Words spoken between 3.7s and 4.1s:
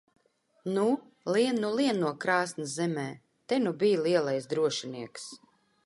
bij